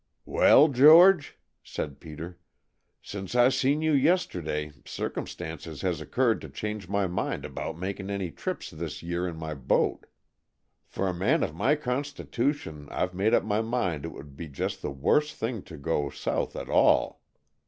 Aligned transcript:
"Well, 0.25 0.67
George," 0.67 1.37
said 1.63 1.99
Peter, 1.99 2.39
"since 3.03 3.35
I 3.35 3.49
seen 3.49 3.83
you 3.83 3.91
yesterday 3.93 4.71
circumstances 4.83 5.81
has 5.81 6.01
occurred 6.01 6.41
to 6.41 6.49
change 6.49 6.89
my 6.89 7.05
mind 7.05 7.45
about 7.45 7.77
making 7.77 8.09
any 8.09 8.31
trips 8.31 8.71
this 8.71 9.03
year 9.03 9.27
in 9.27 9.35
my 9.35 9.53
boat. 9.53 10.07
For 10.87 11.07
a 11.07 11.13
man 11.13 11.43
of 11.43 11.53
my 11.53 11.75
constitution 11.75 12.87
I've 12.89 13.13
made 13.13 13.35
up 13.35 13.43
my 13.45 13.61
mind 13.61 14.03
it 14.03 14.11
would 14.11 14.35
be 14.35 14.47
just 14.47 14.81
the 14.81 14.89
worst 14.89 15.35
thing 15.35 15.61
to 15.65 15.77
go 15.77 16.09
south 16.09 16.55
at 16.55 16.67
all. 16.67 17.21